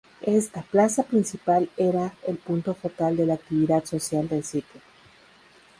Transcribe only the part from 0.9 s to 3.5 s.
Principal" era el punto focal de la